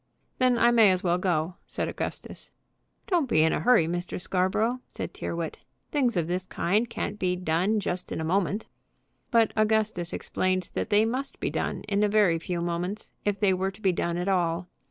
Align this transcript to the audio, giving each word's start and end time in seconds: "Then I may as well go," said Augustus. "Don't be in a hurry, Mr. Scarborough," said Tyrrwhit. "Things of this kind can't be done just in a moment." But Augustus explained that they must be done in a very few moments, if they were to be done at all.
"Then 0.39 0.57
I 0.57 0.71
may 0.71 0.89
as 0.89 1.03
well 1.03 1.19
go," 1.19 1.57
said 1.67 1.87
Augustus. 1.87 2.49
"Don't 3.05 3.29
be 3.29 3.43
in 3.43 3.53
a 3.53 3.59
hurry, 3.59 3.85
Mr. 3.85 4.19
Scarborough," 4.19 4.81
said 4.87 5.13
Tyrrwhit. 5.13 5.59
"Things 5.91 6.17
of 6.17 6.25
this 6.25 6.47
kind 6.47 6.89
can't 6.89 7.19
be 7.19 7.35
done 7.35 7.79
just 7.79 8.11
in 8.11 8.19
a 8.19 8.25
moment." 8.25 8.65
But 9.29 9.53
Augustus 9.55 10.11
explained 10.11 10.71
that 10.73 10.89
they 10.89 11.05
must 11.05 11.39
be 11.39 11.51
done 11.51 11.83
in 11.83 12.01
a 12.01 12.09
very 12.09 12.39
few 12.39 12.61
moments, 12.61 13.11
if 13.25 13.39
they 13.39 13.53
were 13.53 13.69
to 13.69 13.79
be 13.79 13.91
done 13.91 14.17
at 14.17 14.27
all. 14.27 14.67